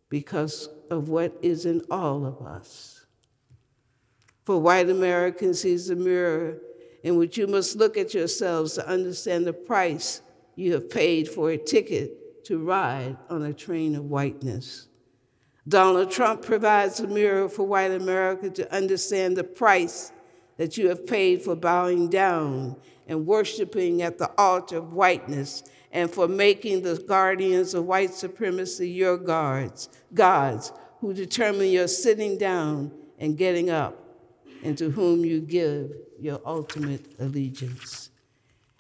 because 0.09 0.71
of 0.91 1.09
what 1.09 1.37
is 1.41 1.65
in 1.65 1.83
all 1.91 2.27
of 2.27 2.43
us. 2.47 3.07
For 4.45 4.61
white 4.61 4.91
Americans, 4.91 5.63
he's 5.63 5.91
a 5.91 5.97
mirror 5.97 6.59
in 7.03 7.17
which 7.17 7.39
you 7.39 7.47
must 7.47 7.77
look 7.77 7.97
at 7.97 8.13
yourselves 8.13 8.75
to 8.75 8.87
understand 8.87 9.47
the 9.47 9.53
price 9.53 10.23
you 10.57 10.73
have 10.75 10.91
paid 10.91 11.29
for 11.29 11.51
a 11.51 11.57
ticket 11.57 12.45
to 12.45 12.59
ride 12.59 13.17
on 13.29 13.43
a 13.45 13.53
train 13.53 13.95
of 13.95 14.05
whiteness. 14.07 14.89
Donald 15.69 16.11
Trump 16.11 16.43
provides 16.43 17.01
a 17.01 17.07
mirror 17.07 17.49
for 17.49 17.65
white 17.65 17.93
America 17.93 18.51
to 18.51 18.75
understand 18.75 19.37
the 19.37 19.45
price 19.45 20.11
that 20.57 20.77
you 20.77 20.89
have 20.89 21.07
paid 21.07 21.43
for 21.43 21.55
bowing 21.55 22.09
down 22.09 22.77
and 23.07 23.27
worshiping 23.27 24.03
at 24.03 24.19
the 24.19 24.31
altar 24.37 24.79
of 24.79 24.93
whiteness 24.93 25.63
and 25.93 26.11
for 26.11 26.29
making 26.29 26.83
the 26.83 26.97
guardians 27.07 27.75
of 27.75 27.85
white 27.85 28.13
supremacy 28.13 28.89
your 28.89 29.17
guards, 29.17 29.89
gods 30.13 30.73
who 31.01 31.15
determine 31.15 31.71
your 31.71 31.89
sitting 31.89 32.37
down 32.37 32.93
and 33.19 33.37
getting 33.37 33.71
up, 33.71 33.97
and 34.63 34.77
to 34.79 34.91
whom 34.91 35.25
you 35.25 35.41
give 35.41 35.93
your 36.19 36.41
ultimate 36.45 37.07
allegiance. 37.19 38.11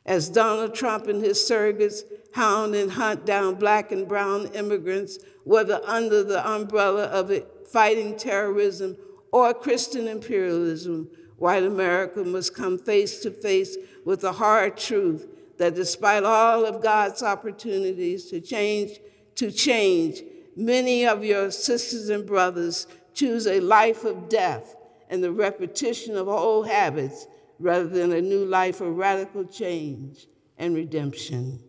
As 0.05 0.29
Donald 0.29 0.75
Trump 0.75 1.07
and 1.07 1.23
his 1.23 1.39
surrogates 1.39 2.03
hound 2.33 2.75
and 2.75 2.93
hunt 2.93 3.25
down 3.27 3.55
black 3.55 3.93
and 3.93 4.07
brown 4.07 4.47
immigrants, 4.49 5.19
whether 5.45 5.81
under 5.85 6.23
the 6.23 6.49
umbrella 6.49 7.05
of 7.05 7.33
fighting 7.67 8.17
terrorism 8.17 8.97
or 9.33 9.55
Christian 9.55 10.09
imperialism, 10.09 11.09
white 11.37 11.65
America 11.65 12.23
must 12.25 12.55
come 12.55 12.79
face 12.79 13.21
to 13.21 13.31
face 13.31 13.77
with 14.05 14.21
the 14.21 14.33
hard 14.33 14.77
truth 14.77 15.27
that 15.59 15.75
despite 15.75 16.25
all 16.25 16.65
of 16.65 16.83
God's 16.83 17.23
opportunities 17.23 18.31
to 18.31 18.41
change, 18.41 18.99
to 19.37 19.51
change, 19.51 20.23
many 20.61 21.07
of 21.07 21.25
your 21.25 21.51
sisters 21.51 22.11
and 22.11 22.27
brothers 22.27 22.87
choose 23.15 23.47
a 23.47 23.61
life 23.61 24.05
of 24.05 24.29
death 24.29 24.77
and 25.09 25.25
the 25.25 25.33
repetition 25.33 26.17
of 26.17 26.29
old 26.29 26.69
habits 26.69 27.27
rather 27.59 27.89
than 27.89 28.13
a 28.13 28.21
new 28.21 28.45
life 28.45 28.81
of 28.81 28.97
radical 28.97 29.45
change 29.45 30.27
and 30.59 30.75
redemption. 30.75 31.61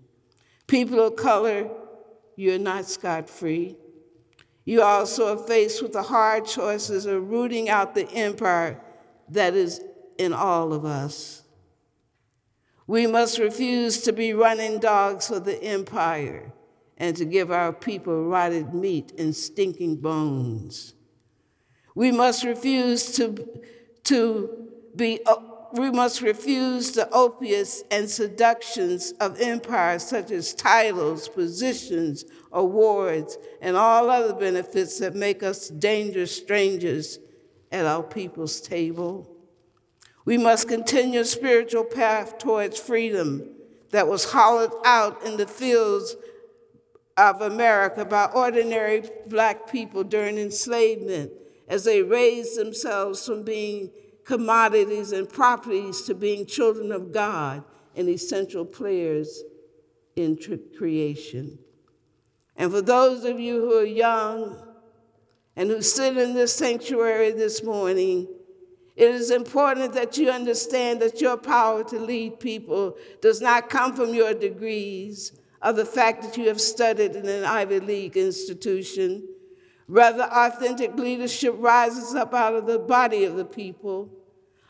People 0.67 0.99
of 0.99 1.15
color, 1.15 1.69
you're 2.35 2.59
not 2.59 2.85
scot 2.85 3.29
free. 3.29 3.77
You 4.65 4.81
also 4.81 5.37
are 5.37 5.47
faced 5.47 5.81
with 5.81 5.93
the 5.93 6.03
hard 6.03 6.45
choices 6.45 7.05
of 7.05 7.29
rooting 7.29 7.69
out 7.69 7.95
the 7.95 8.09
empire 8.11 8.79
that 9.29 9.53
is 9.53 9.81
in 10.17 10.33
all 10.33 10.73
of 10.73 10.85
us. 10.85 11.43
We 12.87 13.07
must 13.07 13.39
refuse 13.39 14.01
to 14.01 14.11
be 14.11 14.33
running 14.33 14.79
dogs 14.79 15.27
for 15.27 15.39
the 15.39 15.61
empire 15.63 16.51
and 17.01 17.17
to 17.17 17.25
give 17.25 17.49
our 17.49 17.73
people 17.73 18.25
rotted 18.25 18.75
meat 18.75 19.11
and 19.17 19.35
stinking 19.35 19.95
bones. 19.95 20.93
We 21.95 22.11
must 22.11 22.43
refuse 22.43 23.13
to, 23.13 23.43
to 24.03 24.69
be, 24.95 25.19
uh, 25.25 25.37
we 25.73 25.89
must 25.89 26.21
refuse 26.21 26.91
the 26.91 27.09
opiates 27.09 27.83
and 27.89 28.07
seductions 28.07 29.13
of 29.19 29.41
empires 29.41 30.03
such 30.03 30.29
as 30.29 30.53
titles, 30.53 31.27
positions, 31.27 32.23
awards, 32.51 33.35
and 33.61 33.75
all 33.75 34.07
other 34.11 34.35
benefits 34.35 34.99
that 34.99 35.15
make 35.15 35.41
us 35.41 35.69
dangerous 35.69 36.37
strangers 36.37 37.17
at 37.71 37.87
our 37.87 38.03
people's 38.03 38.61
table. 38.61 39.27
We 40.23 40.37
must 40.37 40.67
continue 40.67 41.21
a 41.21 41.25
spiritual 41.25 41.83
path 41.83 42.37
towards 42.37 42.79
freedom 42.79 43.55
that 43.89 44.07
was 44.07 44.31
hollowed 44.31 44.73
out 44.85 45.23
in 45.25 45.37
the 45.37 45.47
fields 45.47 46.15
of 47.29 47.41
America 47.41 48.03
by 48.03 48.25
ordinary 48.33 49.03
black 49.27 49.71
people 49.71 50.03
during 50.03 50.37
enslavement 50.37 51.31
as 51.67 51.83
they 51.83 52.01
raised 52.01 52.57
themselves 52.57 53.25
from 53.25 53.43
being 53.43 53.91
commodities 54.25 55.11
and 55.11 55.29
properties 55.29 56.01
to 56.01 56.15
being 56.15 56.45
children 56.45 56.91
of 56.91 57.11
God 57.11 57.63
and 57.95 58.09
essential 58.09 58.65
players 58.65 59.43
in 60.15 60.37
creation. 60.77 61.59
And 62.55 62.71
for 62.71 62.81
those 62.81 63.23
of 63.23 63.39
you 63.39 63.61
who 63.61 63.77
are 63.77 63.85
young 63.85 64.57
and 65.55 65.69
who 65.69 65.81
sit 65.81 66.17
in 66.17 66.33
this 66.33 66.55
sanctuary 66.55 67.31
this 67.31 67.63
morning, 67.63 68.27
it 68.95 69.09
is 69.11 69.29
important 69.31 69.93
that 69.93 70.17
you 70.17 70.29
understand 70.29 71.01
that 71.01 71.21
your 71.21 71.37
power 71.37 71.83
to 71.85 71.99
lead 71.99 72.39
people 72.39 72.95
does 73.21 73.41
not 73.41 73.69
come 73.69 73.95
from 73.95 74.13
your 74.13 74.33
degrees 74.33 75.33
or 75.63 75.73
the 75.73 75.85
fact 75.85 76.23
that 76.23 76.37
you 76.37 76.47
have 76.47 76.59
studied 76.59 77.15
in 77.15 77.27
an 77.27 77.43
Ivy 77.43 77.79
League 77.79 78.17
institution. 78.17 79.27
Rather, 79.87 80.23
authentic 80.23 80.95
leadership 80.95 81.53
rises 81.57 82.15
up 82.15 82.33
out 82.33 82.55
of 82.55 82.65
the 82.65 82.79
body 82.79 83.25
of 83.25 83.35
the 83.35 83.45
people. 83.45 84.09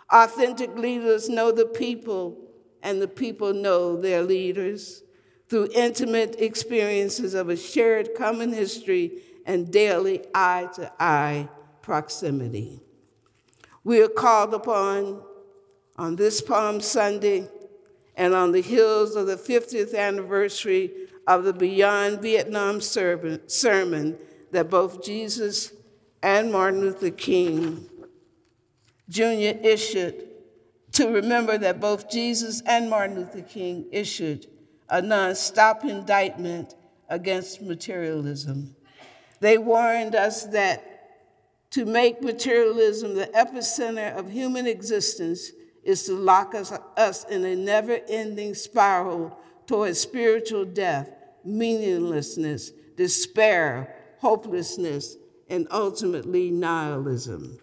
Authentic 0.09 0.75
leaders 0.75 1.29
know 1.29 1.51
the 1.51 1.65
people, 1.65 2.37
and 2.83 3.01
the 3.01 3.07
people 3.07 3.53
know 3.53 3.95
their 3.95 4.23
leaders 4.23 5.03
through 5.47 5.69
intimate 5.73 6.35
experiences 6.39 7.33
of 7.33 7.49
a 7.49 7.57
shared 7.57 8.15
common 8.15 8.51
history 8.51 9.21
and 9.45 9.71
daily 9.71 10.23
eye 10.33 10.67
to 10.73 10.91
eye 10.99 11.47
proximity. 11.81 12.81
We 13.83 14.01
are 14.01 14.07
called 14.07 14.53
upon 14.53 15.21
on 15.97 16.15
this 16.15 16.41
Palm 16.41 16.81
Sunday 16.81 17.47
and 18.15 18.33
on 18.33 18.51
the 18.51 18.61
heels 18.61 19.15
of 19.15 19.27
the 19.27 19.35
50th 19.35 19.95
anniversary 19.95 20.91
of 21.27 21.43
the 21.43 21.53
Beyond 21.53 22.21
Vietnam 22.21 22.81
sermon 22.81 24.17
that 24.51 24.69
both 24.69 25.03
Jesus 25.03 25.73
and 26.21 26.51
Martin 26.51 26.81
Luther 26.81 27.09
King 27.09 27.87
Jr. 29.09 29.57
issued 29.63 30.27
to 30.93 31.07
remember 31.09 31.57
that 31.57 31.79
both 31.79 32.09
Jesus 32.09 32.61
and 32.65 32.89
Martin 32.89 33.17
Luther 33.17 33.41
King 33.41 33.85
issued 33.91 34.47
a 34.89 35.01
non-stop 35.01 35.85
indictment 35.85 36.75
against 37.09 37.61
materialism. 37.61 38.75
They 39.39 39.57
warned 39.57 40.15
us 40.15 40.45
that 40.47 40.87
to 41.71 41.85
make 41.85 42.21
materialism 42.21 43.15
the 43.15 43.27
epicenter 43.27 44.15
of 44.15 44.29
human 44.29 44.67
existence 44.67 45.51
is 45.83 46.03
to 46.03 46.13
lock 46.13 46.53
us, 46.55 46.71
us 46.97 47.23
in 47.25 47.43
a 47.45 47.55
never 47.55 47.99
ending 48.07 48.53
spiral 48.53 49.37
towards 49.65 49.99
spiritual 49.99 50.65
death, 50.65 51.09
meaninglessness, 51.43 52.71
despair, 52.95 53.95
hopelessness, 54.19 55.17
and 55.49 55.67
ultimately 55.71 56.51
nihilism. 56.51 57.59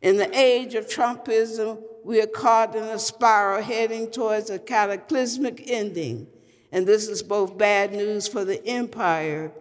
In 0.00 0.16
the 0.16 0.38
age 0.38 0.74
of 0.74 0.86
Trumpism, 0.86 1.82
we 2.04 2.22
are 2.22 2.26
caught 2.26 2.74
in 2.76 2.84
a 2.84 2.98
spiral 2.98 3.62
heading 3.62 4.10
towards 4.10 4.50
a 4.50 4.58
cataclysmic 4.58 5.64
ending. 5.66 6.28
And 6.70 6.86
this 6.86 7.08
is 7.08 7.22
both 7.22 7.58
bad 7.58 7.92
news 7.92 8.28
for 8.28 8.44
the 8.44 8.64
empire 8.66 9.52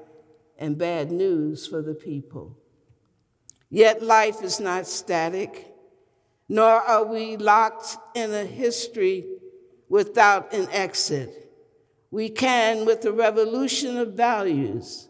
and 0.58 0.78
bad 0.78 1.12
news 1.12 1.66
for 1.66 1.82
the 1.82 1.96
people. 1.96 2.58
Yet 3.70 4.04
life 4.04 4.44
is 4.44 4.60
not 4.60 4.88
static, 4.88 5.74
nor 6.50 6.70
are 6.70 7.04
we 7.06 7.38
locked 7.38 7.98
in 8.16 8.34
a 8.34 8.46
history 8.46 9.26
without 9.90 10.54
an 10.54 10.68
exit. 10.72 11.52
We 12.12 12.30
can, 12.30 12.86
with 12.86 13.06
a 13.06 13.12
revolution 13.12 13.98
of 13.98 14.14
values, 14.14 15.10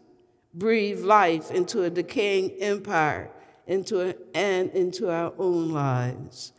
breathe 0.52 1.02
life 1.02 1.50
into 1.50 1.82
a 1.82 1.90
decaying 1.90 2.60
empire 2.60 3.30
into 3.68 4.00
a, 4.00 4.14
and 4.34 4.70
into 4.70 5.08
our 5.08 5.32
own 5.38 5.70
lives. 5.70 6.52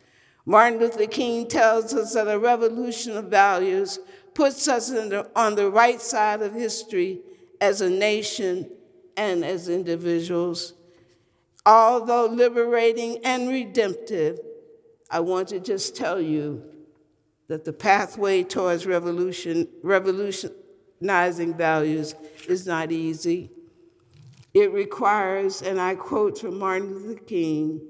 Martin 0.45 0.79
Luther 0.79 1.07
King 1.07 1.47
tells 1.47 1.93
us 1.93 2.13
that 2.13 2.27
a 2.27 2.39
revolution 2.39 3.17
of 3.17 3.25
values 3.25 3.99
puts 4.33 4.67
us 4.67 4.89
the, 4.89 5.29
on 5.35 5.55
the 5.55 5.69
right 5.69 5.99
side 5.99 6.41
of 6.41 6.53
history 6.53 7.19
as 7.59 7.81
a 7.81 7.89
nation 7.89 8.69
and 9.17 9.43
as 9.43 9.67
individuals. 9.67 10.73
Although 11.65 12.27
liberating 12.27 13.19
and 13.25 13.49
redemptive, 13.49 14.39
I 15.09 15.19
want 15.21 15.47
to 15.49 15.59
just 15.59 15.95
tell 15.95 16.21
you 16.21 16.63
that 17.47 17.65
the 17.65 17.73
pathway 17.73 18.43
towards 18.43 18.85
revolution, 18.85 19.67
revolutionizing 19.81 21.55
values 21.55 22.15
is 22.47 22.67
not 22.67 22.91
easy. 22.91 23.49
It 24.53 24.71
requires, 24.71 25.61
and 25.61 25.79
I 25.79 25.95
quote 25.95 26.39
from 26.39 26.59
Martin 26.59 26.93
Luther 26.93 27.19
King, 27.21 27.81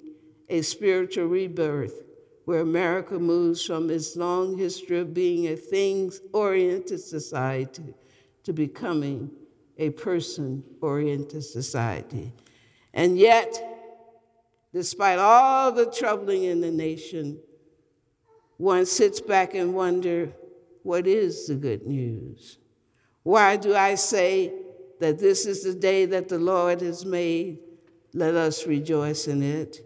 a 0.48 0.62
spiritual 0.62 1.26
rebirth 1.26 2.04
where 2.46 2.62
America 2.62 3.20
moves 3.20 3.64
from 3.64 3.90
its 3.90 4.16
long 4.16 4.58
history 4.58 5.00
of 5.00 5.14
being 5.14 5.48
a 5.48 5.56
things 5.56 6.22
oriented 6.34 7.00
society 7.00 7.94
to 8.44 8.54
becoming 8.54 9.30
a 9.78 9.92
person 9.92 10.64
oriented 10.82 11.44
society. 11.44 12.34
And 12.94 13.20
yet, 13.20 13.79
despite 14.74 15.20
all 15.20 15.72
the 15.72 15.86
troubling 15.86 16.44
in 16.44 16.62
the 16.62 16.72
nation, 16.72 17.40
one 18.58 18.86
sits 18.86 19.22
back 19.22 19.54
and 19.56 19.74
wonder 19.74 20.34
what 20.84 21.08
is 21.08 21.48
the 21.48 21.56
good 21.56 21.86
news? 21.88 22.58
Why 23.24 23.58
do 23.58 23.76
I 23.76 23.96
say 23.96 24.54
that 25.00 25.20
this 25.20 25.46
is 25.46 25.64
the 25.64 25.74
day 25.74 26.06
that 26.06 26.30
the 26.30 26.40
Lord 26.40 26.82
has 26.82 27.06
made? 27.06 27.60
Let 28.14 28.36
us 28.36 28.66
rejoice 28.66 29.28
in 29.28 29.44
it. 29.44 29.82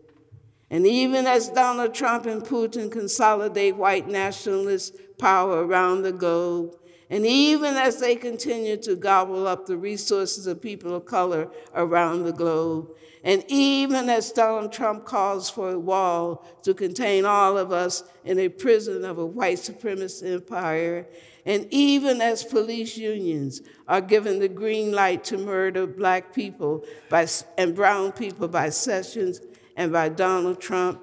And 0.70 0.88
even 0.88 1.28
as 1.28 1.50
Donald 1.50 1.94
Trump 1.94 2.26
and 2.26 2.42
Putin 2.42 2.92
consolidate 2.92 3.76
white 3.76 4.08
nationalist 4.08 4.96
power 5.20 5.66
around 5.66 6.02
the 6.02 6.12
globe, 6.12 6.76
and 7.14 7.28
even 7.28 7.76
as 7.76 8.00
they 8.00 8.16
continue 8.16 8.76
to 8.76 8.96
gobble 8.96 9.46
up 9.46 9.68
the 9.68 9.78
resources 9.78 10.48
of 10.48 10.60
people 10.60 10.96
of 10.96 11.06
color 11.06 11.48
around 11.76 12.24
the 12.24 12.34
globe, 12.34 12.90
and 13.24 13.46
even 13.50 14.10
as 14.10 14.32
Donald 14.32 14.74
Trump 14.74 15.06
calls 15.06 15.48
for 15.48 15.70
a 15.70 15.78
wall 15.78 16.44
to 16.64 16.74
contain 16.74 17.24
all 17.24 17.56
of 17.56 17.72
us 17.72 18.04
in 18.26 18.40
a 18.40 18.50
prison 18.50 19.06
of 19.06 19.20
a 19.20 19.26
white 19.28 19.60
supremacist 19.60 20.28
empire, 20.28 21.06
and 21.46 21.68
even 21.70 22.20
as 22.20 22.44
police 22.44 22.98
unions 22.98 23.62
are 23.88 24.02
given 24.02 24.40
the 24.40 24.48
green 24.48 24.92
light 24.92 25.24
to 25.26 25.38
murder 25.38 25.86
black 25.86 26.34
people 26.34 26.84
by, 27.12 27.28
and 27.60 27.76
brown 27.76 28.12
people 28.12 28.48
by 28.48 28.70
Sessions 28.70 29.40
and 29.76 29.92
by 29.92 30.10
Donald 30.10 30.60
Trump, 30.60 31.00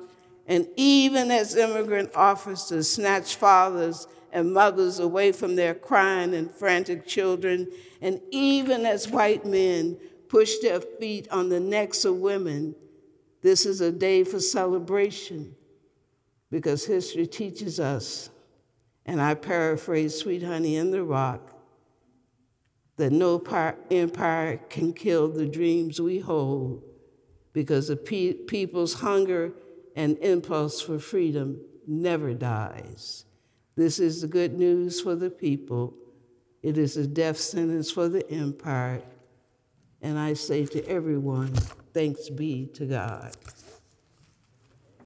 and 0.48 0.66
even 0.74 1.30
as 1.30 1.54
immigrant 1.54 2.10
officers 2.16 2.90
snatch 2.90 3.36
fathers 3.36 4.08
and 4.32 4.52
mothers 4.52 4.98
away 4.98 5.32
from 5.32 5.56
their 5.56 5.74
crying 5.74 6.34
and 6.34 6.50
frantic 6.50 7.06
children, 7.06 7.68
and 8.00 8.20
even 8.30 8.86
as 8.86 9.08
white 9.08 9.44
men 9.44 9.98
push 10.28 10.58
their 10.58 10.80
feet 10.80 11.28
on 11.30 11.48
the 11.48 11.60
necks 11.60 12.04
of 12.04 12.16
women, 12.16 12.74
this 13.42 13.66
is 13.66 13.80
a 13.80 13.90
day 13.90 14.24
for 14.24 14.40
celebration 14.40 15.54
because 16.50 16.84
history 16.84 17.26
teaches 17.26 17.80
us, 17.80 18.30
and 19.06 19.20
I 19.20 19.34
paraphrase 19.34 20.18
Sweet 20.18 20.42
Honey 20.42 20.76
in 20.76 20.90
the 20.90 21.02
Rock, 21.02 21.54
that 22.96 23.12
no 23.12 23.42
empire 23.90 24.60
can 24.68 24.92
kill 24.92 25.28
the 25.28 25.46
dreams 25.46 26.00
we 26.00 26.18
hold 26.18 26.82
because 27.52 27.88
the 27.88 27.96
pe- 27.96 28.34
people's 28.34 28.94
hunger 28.94 29.52
and 29.96 30.18
impulse 30.18 30.80
for 30.80 30.98
freedom 30.98 31.60
never 31.86 32.34
dies. 32.34 33.24
This 33.80 33.98
is 33.98 34.20
the 34.20 34.26
good 34.26 34.58
news 34.58 35.00
for 35.00 35.14
the 35.14 35.30
people. 35.30 35.94
It 36.62 36.76
is 36.76 36.98
a 36.98 37.06
death 37.06 37.38
sentence 37.38 37.90
for 37.90 38.10
the 38.10 38.30
empire. 38.30 39.00
And 40.02 40.18
I 40.18 40.34
say 40.34 40.66
to 40.66 40.86
everyone, 40.86 41.54
thanks 41.94 42.28
be 42.28 42.66
to 42.74 42.84
God. 42.84 43.34